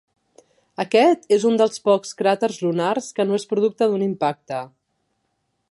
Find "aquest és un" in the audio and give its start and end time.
0.83-1.59